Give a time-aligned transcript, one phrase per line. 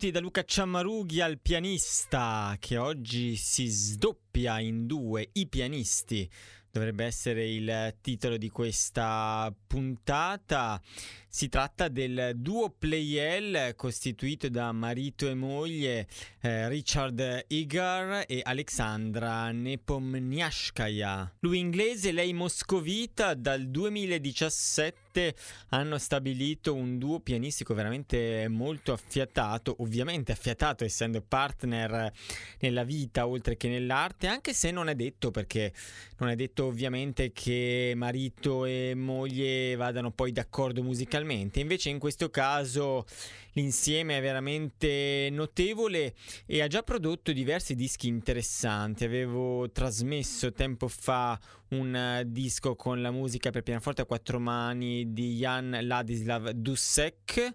[0.00, 6.26] Benvenuti da Luca Ciammarughi al pianista che oggi si sdoppia in due, i pianisti.
[6.70, 10.80] Dovrebbe essere il titolo di questa puntata.
[11.32, 16.08] Si tratta del duo Playel costituito da marito e moglie
[16.40, 21.36] eh, Richard Igar e Alexandra Nepomniashkaya.
[21.38, 25.34] Lui inglese, lei moscovita, dal 2017
[25.68, 32.12] hanno stabilito un duo pianistico veramente molto affiatato, ovviamente affiatato essendo partner
[32.58, 35.72] nella vita oltre che nell'arte, anche se non è detto perché
[36.18, 41.60] non è detto ovviamente che marito e moglie vadano poi d'accordo musicalmente musicalmente.
[41.60, 43.04] Invece in questo caso
[43.52, 46.14] l'insieme è veramente notevole
[46.46, 49.04] e ha già prodotto diversi dischi interessanti.
[49.04, 51.38] Avevo trasmesso tempo fa
[51.70, 57.54] un disco con la musica per pianoforte a quattro mani di Jan Ladislav Dussek.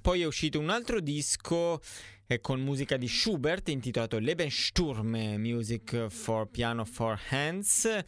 [0.00, 1.80] Poi è uscito un altro disco
[2.28, 8.04] eh, con musica di Schubert intitolato Lebensturm Music for Piano for Hands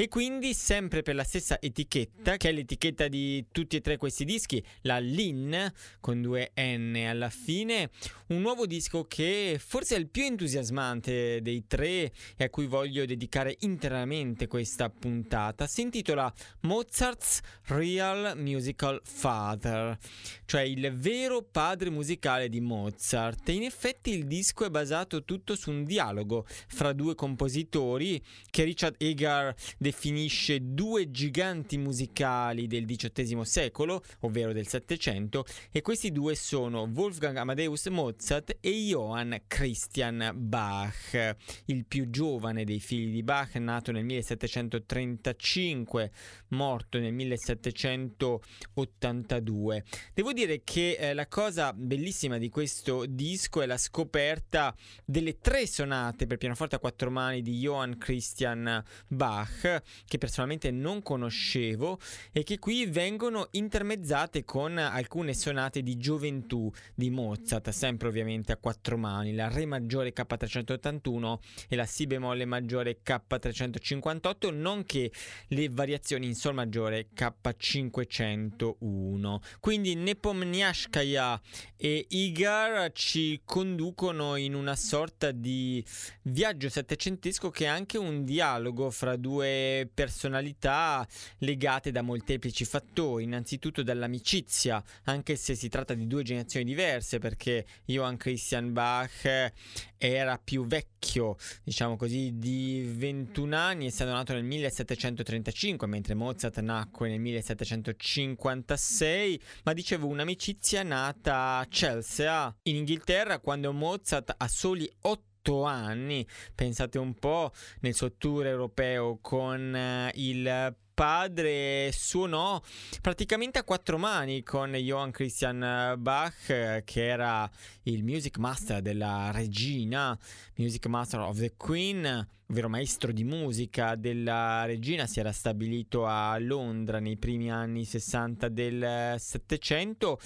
[0.00, 4.24] e quindi sempre per la stessa etichetta, che è l'etichetta di tutti e tre questi
[4.24, 7.90] dischi, la Lin con due N alla fine,
[8.28, 13.04] un nuovo disco che forse è il più entusiasmante dei tre e a cui voglio
[13.06, 15.66] dedicare interamente questa puntata.
[15.66, 19.98] Si intitola Mozart's Real Musical Father,
[20.44, 23.48] cioè il vero padre musicale di Mozart.
[23.48, 28.62] E in effetti il disco è basato tutto su un dialogo fra due compositori che
[28.62, 29.52] Richard Egar
[29.88, 37.38] definisce due giganti musicali del XVIII secolo, ovvero del Settecento, e questi due sono Wolfgang
[37.38, 44.04] Amadeus Mozart e Johann Christian Bach, il più giovane dei figli di Bach, nato nel
[44.04, 46.10] 1735,
[46.48, 49.84] morto nel 1782.
[50.12, 54.76] Devo dire che eh, la cosa bellissima di questo disco è la scoperta
[55.06, 61.02] delle tre sonate per pianoforte a quattro mani di Johann Christian Bach che personalmente non
[61.02, 61.98] conoscevo
[62.32, 68.56] e che qui vengono intermezzate con alcune sonate di gioventù di Mozart, sempre ovviamente a
[68.56, 75.10] quattro mani, la Re maggiore K381 e la Si bemolle maggiore K358, nonché
[75.48, 79.40] le variazioni in Sol maggiore K501.
[79.60, 81.40] Quindi Nepomniashkaya
[81.76, 85.84] e Igar ci conducono in una sorta di
[86.22, 91.06] viaggio settecentesco che è anche un dialogo fra due personalità
[91.38, 97.66] legate da molteplici fattori, innanzitutto dall'amicizia, anche se si tratta di due generazioni diverse, perché
[97.84, 99.52] Johann Christian Bach
[99.96, 107.08] era più vecchio, diciamo così, di 21 anni, essendo nato nel 1735, mentre Mozart nacque
[107.08, 115.26] nel 1756, ma dicevo un'amicizia nata a Chelsea, in Inghilterra, quando Mozart ha soli 8
[115.64, 122.60] anni, pensate un po' nel suo tour europeo con uh, il padre suonò
[123.00, 127.48] praticamente a quattro mani con Johann Christian Bach, che era
[127.84, 130.18] il music master della regina,
[130.56, 136.36] music master of the Queen, ovvero maestro di musica della regina, si era stabilito a
[136.40, 140.18] Londra nei primi anni 60 del Settecento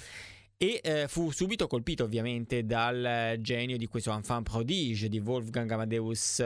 [0.63, 6.41] e eh, fu subito colpito ovviamente dal genio di questo enfant prodige di Wolfgang Amadeus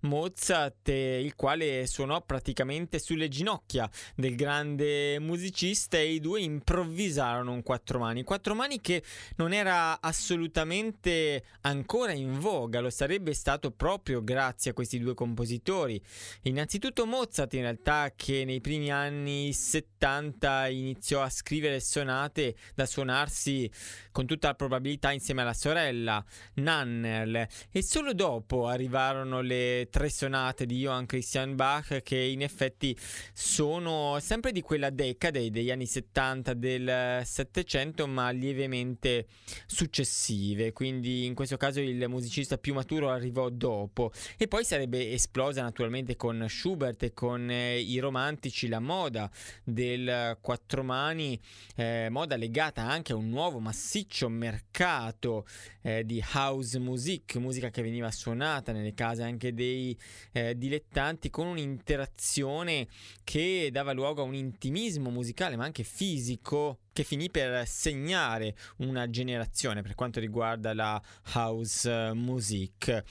[0.00, 7.52] Mozart, eh, il quale suonò praticamente sulle ginocchia del grande musicista e i due improvvisarono
[7.52, 8.22] un quattro mani.
[8.22, 9.02] Quattro mani che
[9.36, 16.00] non era assolutamente ancora in voga, lo sarebbe stato proprio grazie a questi due compositori.
[16.42, 23.70] Innanzitutto Mozart in realtà che nei primi anni 70 iniziò a scrivere sonate da suonarsi
[24.12, 26.24] con tutta la probabilità insieme alla sorella
[26.54, 32.96] Nannerl e solo dopo arrivarono le tre sonate di Johann Christian Bach che in effetti
[33.32, 39.26] sono sempre di quella decade degli anni 70 del 700 ma lievemente
[39.66, 40.72] successive.
[40.72, 44.12] Quindi in questo caso il musicista più maturo arrivò dopo.
[44.36, 49.30] E poi sarebbe esplosa naturalmente con Schubert e con eh, i romantici la moda
[49.64, 51.40] del quattro mani
[51.76, 55.46] eh, moda legata anche a un nuovo massiccio mercato
[55.82, 59.77] eh, di house music musica che veniva suonata nelle case anche dei
[60.32, 62.88] eh, dilettanti con un'interazione
[63.24, 69.08] che dava luogo a un intimismo musicale ma anche fisico che finì per segnare una
[69.08, 71.00] generazione per quanto riguarda la
[71.34, 73.04] house music.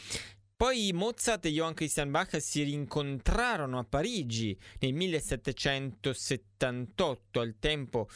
[0.57, 4.91] Poi Mozart e Johann Christian Bach si rincontrarono a Parigi nel
[6.57, 8.09] 1778, al tempo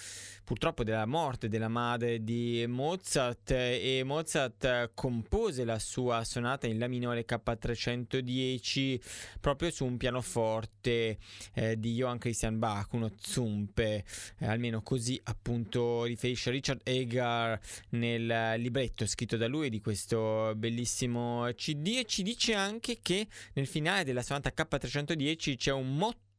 [0.43, 6.87] purtroppo della morte della madre di Mozart e Mozart compose la sua sonata in La
[6.87, 8.99] minore K310
[9.39, 11.19] proprio su un pianoforte
[11.53, 14.03] eh, di Johann Christian Bach, uno zumpe,
[14.39, 17.59] eh, almeno così appunto riferisce Richard Egar
[17.89, 23.67] nel libretto scritto da lui di questo bellissimo CD e CD dice anche che nel
[23.67, 26.30] finale della sonata K310 c'è un motto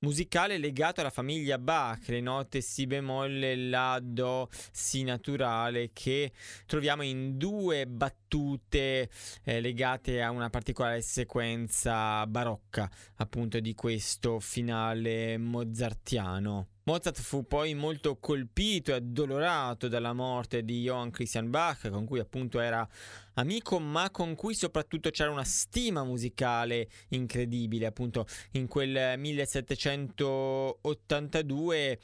[0.00, 6.32] musicale legato alla famiglia Bach, le note Si bemolle, La, Do, Si naturale, che
[6.66, 9.08] troviamo in due battute
[9.44, 16.68] eh, legate a una particolare sequenza barocca, appunto di questo finale mozartiano.
[16.88, 22.18] Mozart fu poi molto colpito e addolorato dalla morte di Johann Christian Bach, con cui
[22.18, 22.88] appunto era
[23.34, 27.84] amico, ma con cui soprattutto c'era una stima musicale incredibile.
[27.84, 32.00] Appunto, in quel 1782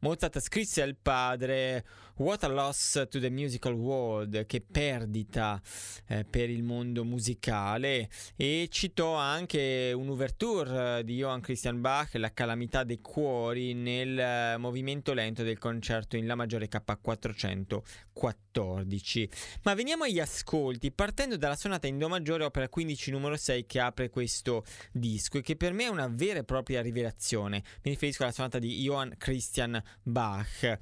[0.00, 1.86] Mozart scrisse al padre
[2.18, 5.62] What a loss to the musical world, che perdita
[6.08, 12.82] eh, per il mondo musicale e citò anche un'ouverture di Johann Christian Bach, La calamità
[12.82, 19.28] dei cuori, nel eh, movimento lento del concerto in La maggiore K414.
[19.62, 23.78] Ma veniamo agli ascolti, partendo dalla sonata in Do maggiore opera 15 numero 6 che
[23.78, 27.62] apre questo disco e che per me è una vera e propria rivelazione.
[27.84, 30.78] Mi riferisco alla sonata di Johann Christian Bach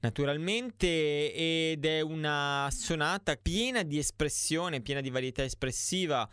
[0.00, 0.86] naturalmente
[1.32, 6.28] ed è una sonata piena di espressione, piena di varietà espressiva,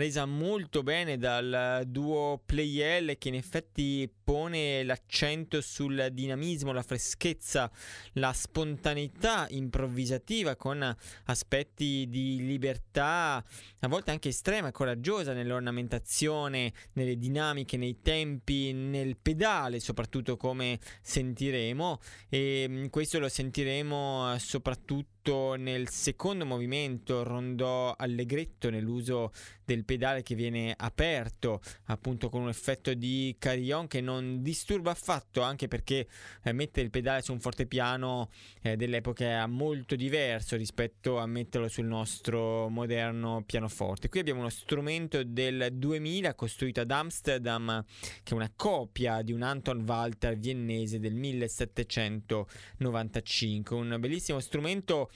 [0.00, 7.70] resa molto bene dal duo Playel che in effetti pone l'accento sul dinamismo, la freschezza,
[8.14, 13.44] la spontaneità improvvisativa con aspetti di libertà,
[13.80, 20.78] a volte anche estrema e coraggiosa nell'ornamentazione, nelle dinamiche, nei tempi, nel pedale, soprattutto come
[21.02, 21.98] sentiremo.
[22.30, 29.30] E mm, questo lo sentiremo soprattutto soprattutto nel secondo movimento rondò allegretto nell'uso
[29.64, 35.42] del pedale che viene aperto appunto con un effetto di carillon che non disturba affatto
[35.42, 36.08] anche perché
[36.42, 38.30] eh, mettere il pedale su un fortepiano
[38.62, 44.08] eh, dell'epoca era molto diverso rispetto a metterlo sul nostro moderno pianoforte.
[44.08, 47.84] Qui abbiamo uno strumento del 2000 costruito ad Amsterdam
[48.22, 55.09] che è una copia di un Anton Walter viennese del 1795 un bellissimo strumento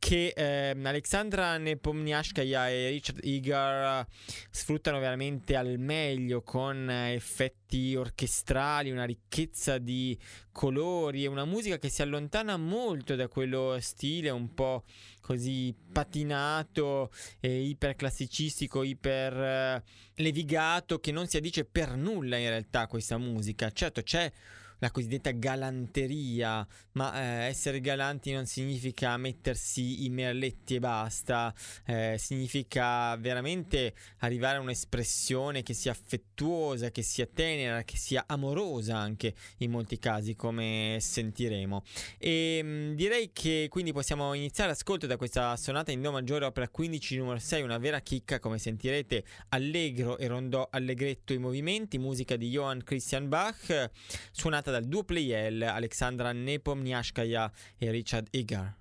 [0.00, 4.06] che eh, Alexandra Nepomniashkaya e Richard Igar
[4.50, 10.18] sfruttano veramente al meglio con effetti orchestrali, una ricchezza di
[10.50, 14.84] colori e una musica che si allontana molto da quello stile un po'
[15.20, 19.82] così patinato e iperclassicistico, iper eh,
[20.14, 23.70] levigato che non si addice per nulla in realtà a questa musica.
[23.70, 24.32] Certo c'è
[24.80, 31.54] la cosiddetta galanteria, ma eh, essere galanti non significa mettersi i merletti e basta,
[31.86, 38.96] eh, significa veramente arrivare a un'espressione che sia affettuosa, che sia tenera, che sia amorosa
[38.96, 41.84] anche in molti casi, come sentiremo.
[42.18, 46.44] E mh, mm, direi che quindi possiamo iniziare l'ascolto da questa sonata in Do maggiore
[46.44, 51.98] opera 15 numero 6, una vera chicca, come sentirete, allegro e rondò allegretto i movimenti,
[51.98, 53.90] musica di Johann Christian Bach,
[54.32, 58.79] suonata dal duo Playel Alexandra Nepomniashkaya e Richard Igar.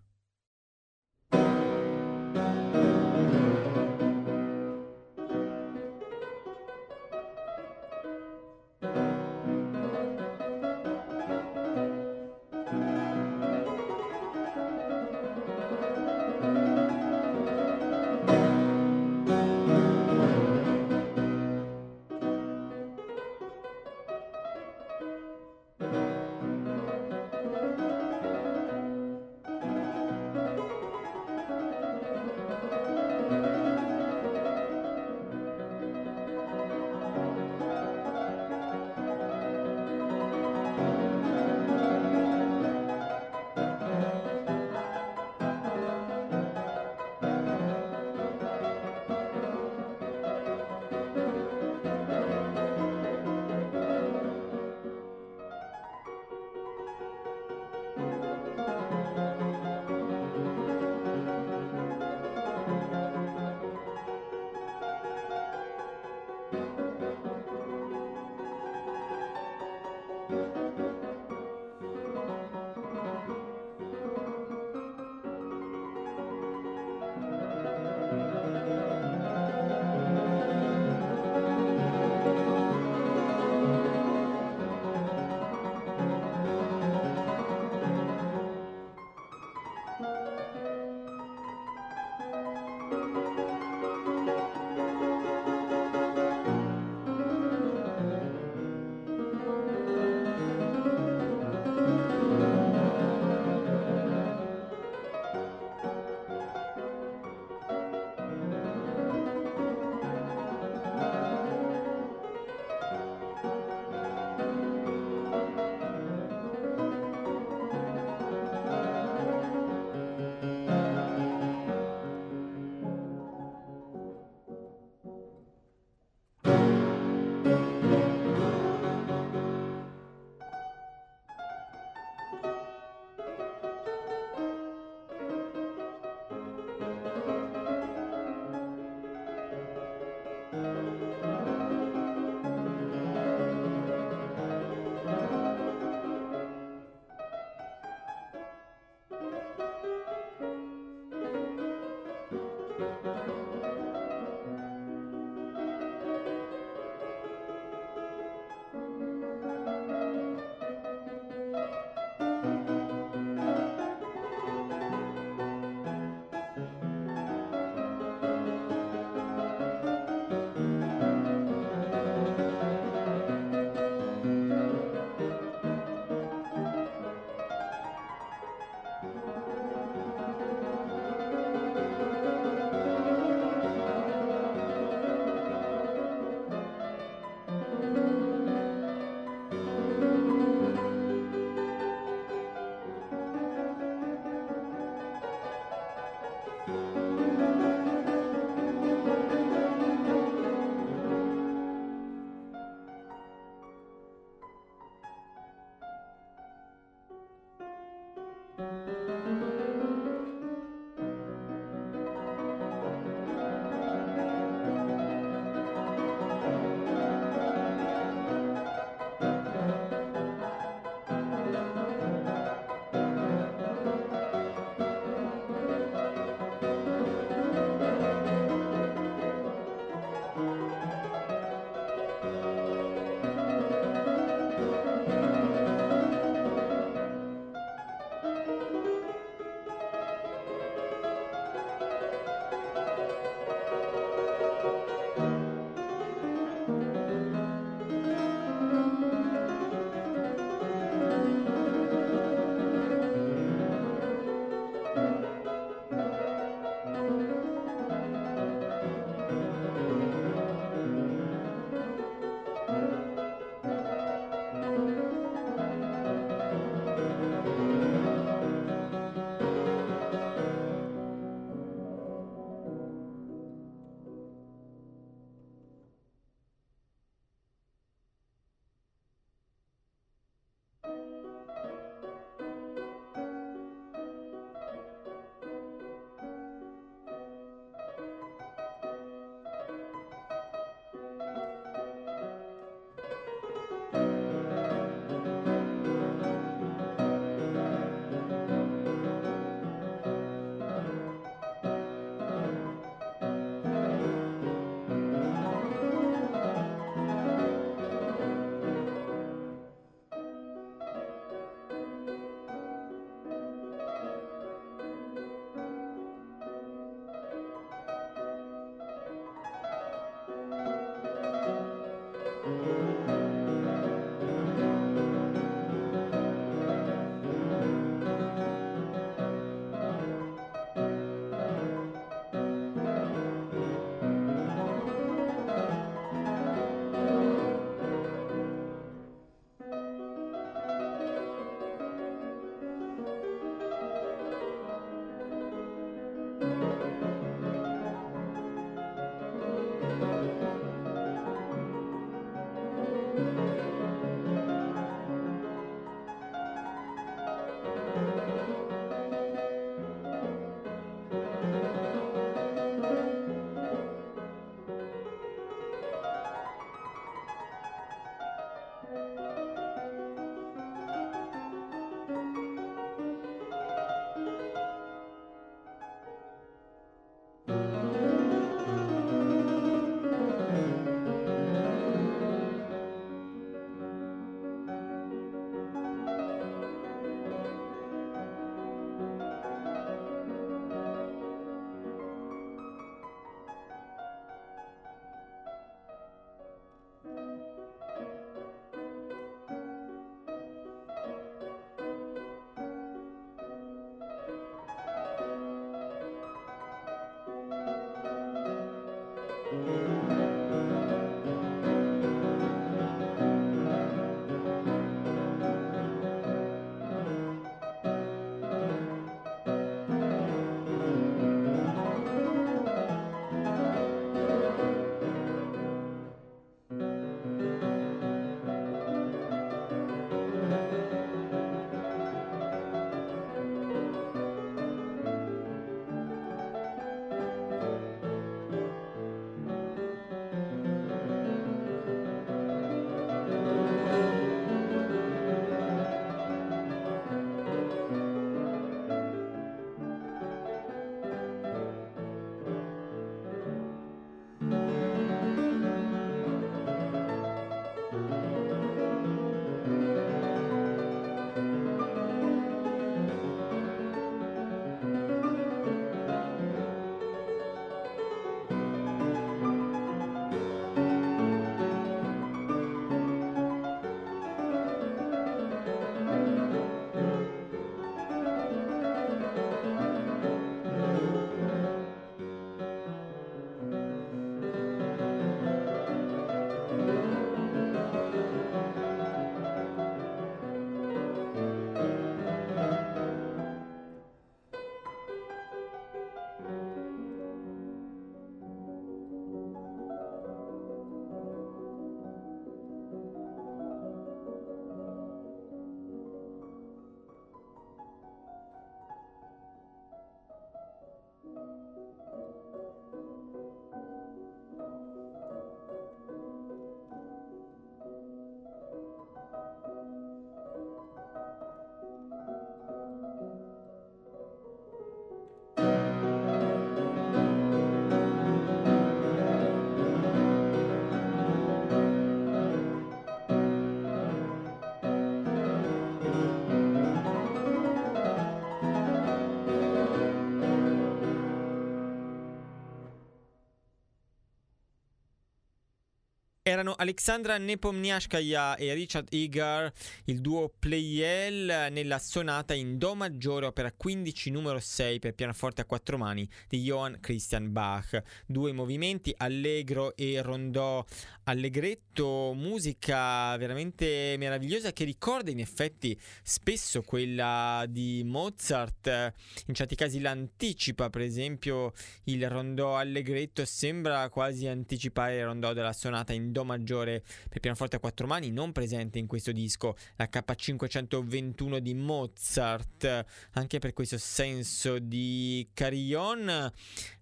[546.49, 549.71] Erano Alexandra Nepomniashkaya e Richard Egar,
[550.05, 555.65] il duo Playel nella sonata in Do maggiore, opera 15 numero 6 per pianoforte a
[555.65, 558.01] quattro mani di Johann Christian Bach.
[558.25, 560.83] Due movimenti, allegro e rondò
[561.25, 569.13] allegretto, musica veramente meravigliosa che ricorda in effetti spesso quella di Mozart,
[569.45, 571.73] in certi casi l'anticipa, per esempio
[572.05, 577.41] il rondò allegretto sembra quasi anticipare il rondò della sonata in Do Do maggiore per
[577.41, 583.73] pianoforte a quattro mani, non presente in questo disco, la K521 di Mozart, anche per
[583.73, 586.49] questo senso di carillon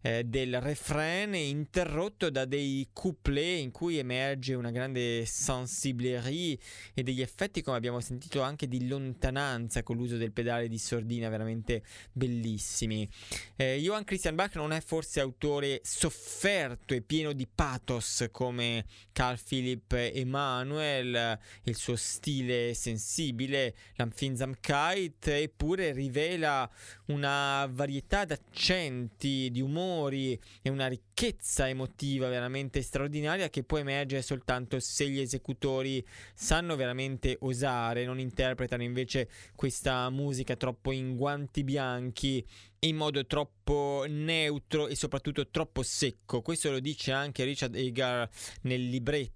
[0.02, 6.58] eh, del refrain interrotto da dei couplet in cui emerge una grande sensiblerie
[6.96, 11.30] e degli effetti, come abbiamo sentito, anche di lontananza con l'uso del pedale di sordina,
[11.30, 13.08] veramente bellissimi.
[13.56, 19.27] Eh, Johann Christian Bach non è forse autore sofferto e pieno di pathos come Carl
[19.36, 26.70] Philipp Emanuel, il suo stile sensibile, l'Ampfinsamkeit, eppure rivela
[27.08, 34.80] una varietà d'accenti, di umori e una ricchezza emotiva veramente straordinaria che può emergere soltanto
[34.80, 42.46] se gli esecutori sanno veramente osare, non interpretano invece questa musica troppo in guanti bianchi
[42.80, 46.42] in modo troppo neutro e soprattutto troppo secco.
[46.42, 48.30] Questo lo dice anche Richard Egar
[48.62, 49.36] nel libretto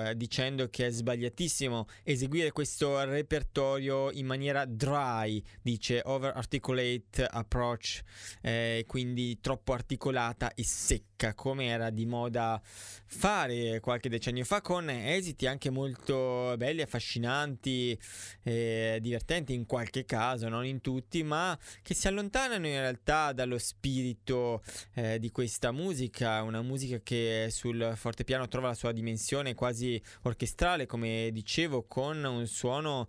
[0.00, 8.00] eh, dicendo che è sbagliatissimo eseguire questo repertorio in maniera dry, dice over articulate approach,
[8.40, 14.90] eh, quindi troppo articolata e secca, come era di moda fare qualche decennio fa, con
[14.90, 17.98] esiti anche molto belli, affascinanti,
[18.42, 23.58] eh, divertenti in qualche caso, non in tutti, ma che si allontanano in realtà dallo
[23.58, 24.62] spirito
[24.94, 30.86] eh, di questa musica, una musica che sul fortepiano trova la sua dimensione quasi orchestrale,
[30.86, 33.06] come dicevo, con un suono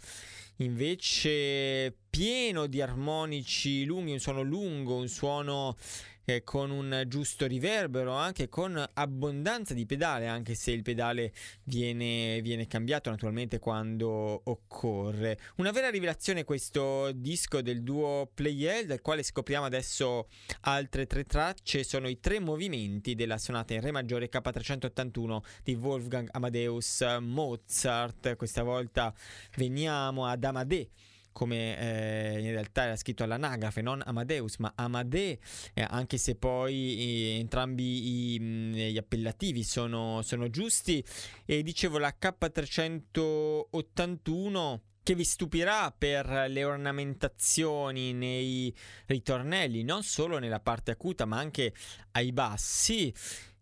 [0.58, 5.76] invece pieno di armonici lunghi, un suono lungo, un suono
[6.26, 11.34] eh, con un giusto riverbero, anche con abbondanza di pedale, anche se il pedale
[11.64, 15.38] viene, viene cambiato naturalmente quando occorre.
[15.58, 20.28] Una vera rivelazione questo disco del duo Playel, dal quale scopriamo adesso
[20.62, 26.30] altre tre tracce, sono i tre movimenti della sonata in Re maggiore K381 di Wolfgang
[26.32, 28.36] Amadeus Mozart.
[28.36, 29.14] Questa volta
[29.56, 30.90] veniamo ad Amadee
[31.34, 35.40] come eh, in realtà era scritto all'anagrafe, non Amadeus, ma Amade,
[35.74, 41.04] eh, anche se poi eh, entrambi i, mh, gli appellativi sono, sono giusti.
[41.46, 48.74] E dicevo la K381 che vi stupirà per le ornamentazioni nei
[49.08, 51.74] ritornelli, non solo nella parte acuta, ma anche
[52.12, 53.14] ai bassi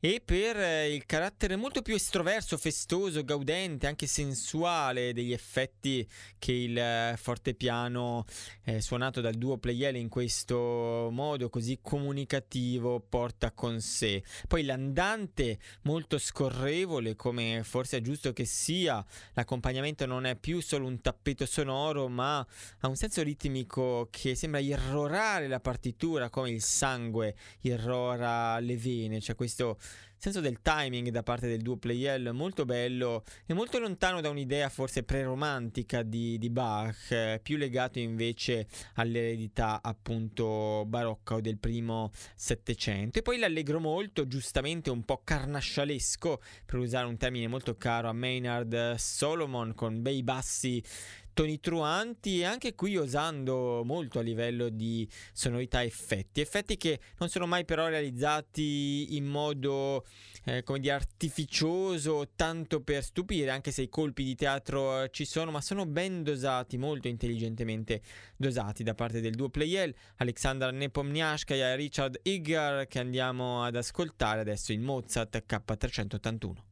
[0.04, 6.08] e per eh, il carattere molto più estroverso, festoso, gaudente, anche sensuale degli effetti
[6.40, 8.26] che il eh, fortepiano
[8.64, 14.24] eh, suonato dal duo Playele in questo modo così comunicativo porta con sé.
[14.48, 20.88] Poi l'andante molto scorrevole, come forse è giusto che sia, l'accompagnamento non è più solo
[20.88, 22.40] un tappeto sonoro, ma
[22.80, 29.22] ha un senso ritmico che sembra irrorare la partitura come il sangue irrora le vene,
[29.22, 29.78] cioè questo
[30.22, 34.70] senso del timing da parte del duo Playel molto bello e molto lontano da un'idea
[34.70, 42.12] forse preromantica di, di Bach, eh, più legato invece all'eredità appunto barocca o del primo
[42.36, 43.18] Settecento.
[43.18, 48.14] E poi l'allegro molto, giustamente un po' carnascialesco, per usare un termine molto caro a
[48.14, 50.84] Maynard Solomon, con bei bassi
[51.34, 57.30] toni truanti e anche qui osando molto a livello di sonorità effetti, effetti che non
[57.30, 60.06] sono mai però realizzati in modo
[60.46, 65.52] eh, come dire artificioso tanto per stupire, anche se i colpi di teatro ci sono,
[65.52, 68.02] ma sono ben dosati, molto intelligentemente
[68.36, 74.41] dosati da parte del duo Playel, Alexander Nepomniashkaya e Richard Igar che andiamo ad ascoltare
[74.41, 76.70] adesso in Mozart K381.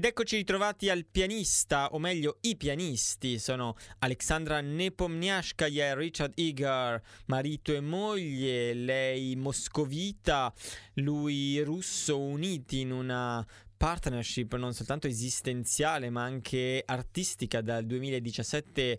[0.00, 7.02] Ed eccoci ritrovati al pianista, o meglio i pianisti, sono Alexandra Nepomniashkaya e Richard Igar,
[7.26, 10.54] marito e moglie, lei moscovita,
[10.94, 13.46] lui russo, uniti in una
[13.76, 18.98] partnership non soltanto esistenziale ma anche artistica dal 2017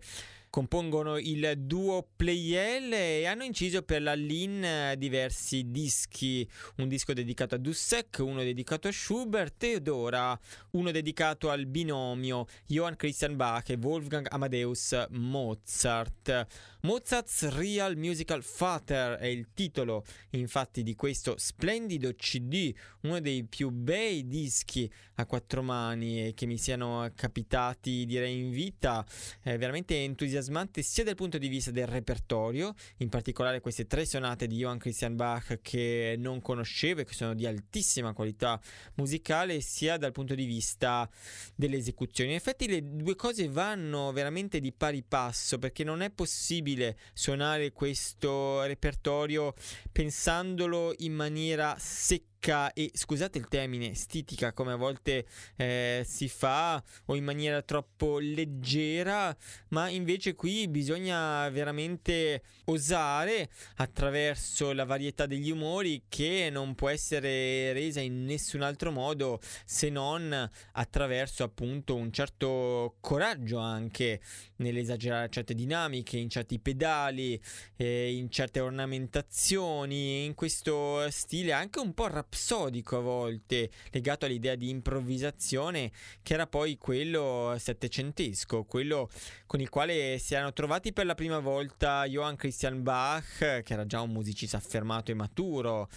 [0.52, 7.56] compongono il duo Playel e hanno inciso per la Lin diversi dischi, un disco dedicato
[7.56, 10.38] a Dussek, uno dedicato a Schubert e ora
[10.72, 16.46] uno dedicato al binomio Johann Christian Bach e Wolfgang Amadeus Mozart.
[16.82, 23.70] Mozart's Real Musical Father è il titolo infatti di questo splendido CD, uno dei più
[23.70, 29.06] bei dischi a quattro mani che mi siano capitati direi in vita,
[29.42, 30.40] è veramente entusiasmante
[30.82, 35.16] sia dal punto di vista del repertorio, in particolare queste tre sonate di Johann Christian
[35.16, 38.60] Bach che non conoscevo e che sono di altissima qualità
[38.96, 41.10] musicale, sia dal punto di vista
[41.56, 42.32] delle esecuzioni.
[42.32, 47.72] In effetti le due cose vanno veramente di pari passo perché non è possibile suonare
[47.72, 49.54] questo repertorio
[49.92, 56.28] pensandolo in maniera secca secca e scusate il termine stitica come a volte eh, si
[56.28, 59.36] fa o in maniera troppo leggera
[59.70, 67.74] ma invece qui bisogna veramente osare attraverso la varietà degli umori che non può essere
[67.74, 74.20] resa in nessun altro modo se non attraverso appunto un certo coraggio anche
[74.58, 77.40] nell'esagerare certe dinamiche in certi pedali
[77.76, 84.26] eh, in certe ornamentazioni in questo stile anche un po' rap rapsodico a volte, legato
[84.26, 85.92] all'idea di improvvisazione,
[86.24, 89.10] che era poi quello settecentesco, quello
[89.46, 93.86] con il quale si erano trovati per la prima volta Johann Christian Bach, che era
[93.86, 95.90] già un musicista affermato e maturo,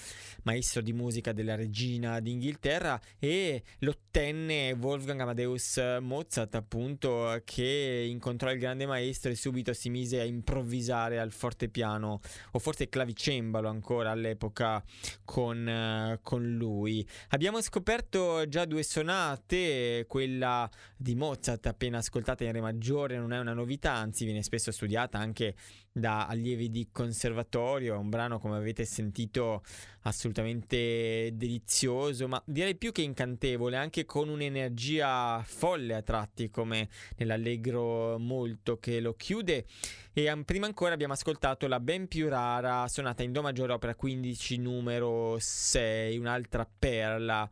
[0.42, 8.58] maestro di musica della regina d'Inghilterra, e l'ottenne Wolfgang Amadeus Mozart, appunto, che incontrò il
[8.58, 12.20] grande maestro e subito si mise a improvvisare al fortepiano,
[12.50, 14.82] o forse clavicembalo ancora all'epoca,
[15.24, 17.06] con, con lui.
[17.28, 23.38] Abbiamo scoperto già due sonate, quella di Mozart appena ascoltata in Re maggiore non è
[23.38, 25.54] una novità, anzi viene spesso studiata anche
[25.96, 29.62] da allievi di conservatorio, è un brano come avete sentito
[30.02, 38.18] assolutamente delizioso, ma direi più che incantevole, anche con un'energia folle a tratti come nell'allegro
[38.18, 39.66] molto che lo chiude.
[40.12, 44.58] E prima ancora abbiamo ascoltato la ben più rara sonata in Do maggiore opera 15
[44.58, 47.48] numero 6, un'altra perla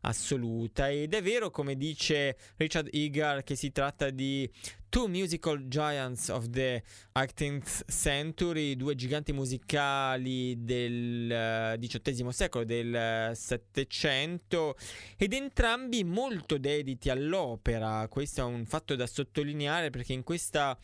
[0.00, 0.90] assoluta.
[0.90, 4.50] Ed è vero come dice Richard Egar che si tratta di
[4.94, 6.80] Two Musical Giants of the
[7.14, 14.76] 18th Century, due giganti musicali del XVIII uh, secolo, del Settecento,
[15.16, 18.06] ed entrambi molto dediti all'opera.
[18.06, 20.78] Questo è un fatto da sottolineare perché in questa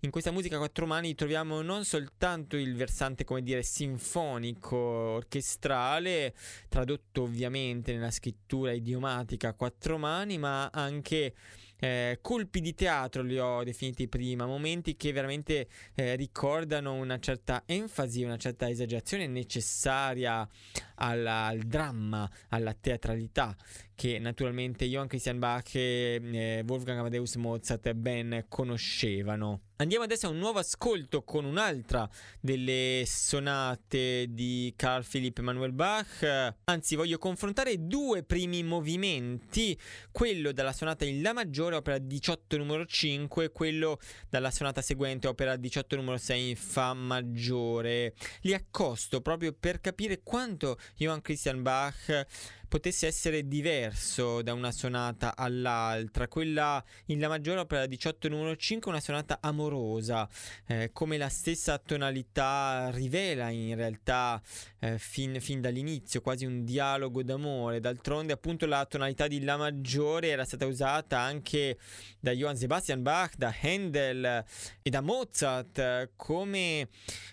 [0.00, 6.34] in questa musica a quattro mani troviamo non soltanto il versante, come dire, sinfonico, orchestrale,
[6.68, 11.34] tradotto ovviamente nella scrittura idiomatica a quattro mani, ma anche
[11.82, 15.66] eh, colpi di teatro li ho definiti prima, momenti che veramente
[15.96, 20.48] eh, ricordano una certa enfasi, una certa esagerazione necessaria
[20.94, 23.56] alla, al dramma, alla teatralità
[23.96, 29.71] che naturalmente Johann Christian Bach e eh, Wolfgang Amadeus Mozart ben conoscevano.
[29.82, 32.08] Andiamo adesso a un nuovo ascolto con un'altra
[32.38, 36.54] delle sonate di Carl Philipp Emanuel Bach.
[36.66, 39.76] Anzi, voglio confrontare due primi movimenti,
[40.12, 45.26] quello dalla sonata in La maggiore, opera 18 numero 5, e quello dalla sonata seguente,
[45.26, 48.14] opera 18 numero 6 in Fa maggiore.
[48.42, 52.26] Li accosto proprio per capire quanto Johann Christian Bach
[52.72, 56.26] potesse essere diverso da una sonata all'altra.
[56.26, 60.26] Quella in La maggiore opera 18 numero 5 una sonata amorosa,
[60.66, 64.40] eh, come la stessa tonalità rivela in realtà
[64.78, 67.78] eh, fin, fin, dall'inizio, quasi un dialogo d'amore.
[67.78, 71.76] D'altronde appunto la tonalità di La maggiore era stata usata anche
[72.18, 74.46] da Johann Sebastian Bach, da Handel
[74.80, 76.88] e da Mozart come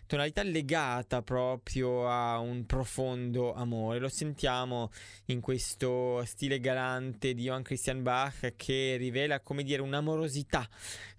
[0.05, 3.99] tonalità legata proprio a un profondo amore.
[3.99, 4.91] Lo sentiamo
[5.31, 10.67] in questo stile galante di Johann Christian Bach che rivela, come dire, un'amorosità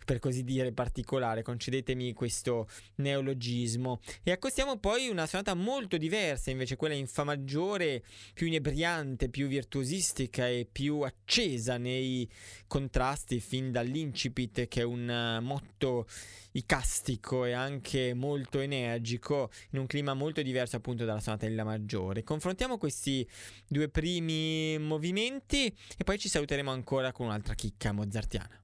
[0.04, 4.00] per così dire particolare, concedetemi questo neologismo.
[4.22, 8.02] E accostiamo poi una sonata molto diversa, invece quella in Fa maggiore,
[8.34, 12.28] più inebriante, più virtuosistica e più accesa nei
[12.66, 16.06] contrasti fin dall'incipit che è un motto
[16.52, 21.64] icastico e anche molto energico in un clima molto diverso appunto dalla sonata in La
[21.64, 22.22] maggiore.
[22.22, 23.28] Confrontiamo questi
[23.66, 28.60] due primi movimenti e poi ci saluteremo ancora con un'altra chicca mozartiana.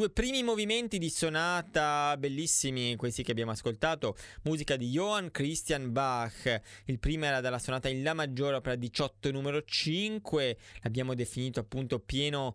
[0.00, 6.62] Due primi movimenti di sonata bellissimi, questi che abbiamo ascoltato, musica di Johann Christian Bach.
[6.86, 11.98] Il primo era dalla sonata in La maggiore, opera 18 numero 5, l'abbiamo definito appunto
[11.98, 12.54] pieno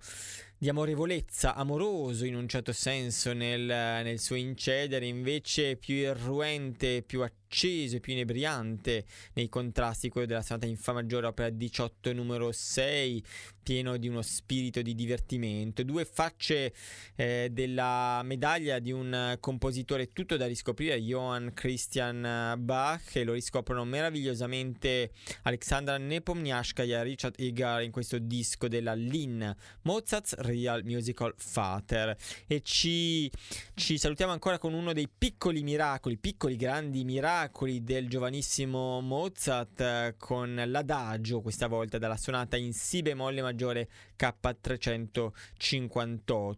[0.57, 7.21] di amorevolezza, amoroso in un certo senso nel, nel suo incedere, invece più irruente, più
[7.21, 13.23] acceso più inebriante nei contrasti, quello della sonata in maggiore, opera 18 numero 6,
[13.63, 15.83] pieno di uno spirito di divertimento.
[15.83, 16.73] Due facce
[17.15, 23.85] eh, della medaglia di un compositore tutto da riscoprire, Johann Christian Bach, e lo riscoprono
[23.85, 25.11] meravigliosamente
[25.43, 32.15] Alexandra Nepomniashkaya e Richard Egar in questo disco della Lin Mozart's Real Musical Father
[32.47, 33.29] e ci,
[33.73, 40.61] ci salutiamo ancora con uno dei piccoli miracoli, piccoli grandi miracoli del giovanissimo Mozart con
[40.65, 46.55] l'adagio questa volta dalla sonata in Si bemolle maggiore K358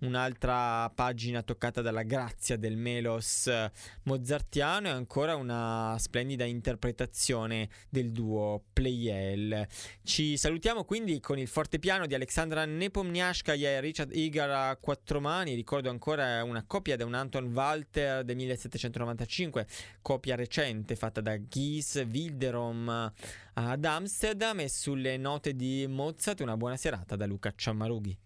[0.00, 3.50] un'altra pagina toccata dalla grazia del melos
[4.04, 9.66] mozartiano e ancora una splendida interpretazione del duo Pleyel.
[10.02, 15.54] Ci salutiamo quindi con il fortepiano di Alexandra Nepomniashkaya e Richard Igar a quattro mani,
[15.54, 19.66] ricordo ancora una copia da un Anton Walter del 1795,
[20.02, 23.12] copia recente fatta da Gies Wilderom
[23.54, 28.25] ad Amsterdam e sulle note di Mozart una buona serata da Luca Ciammarughi.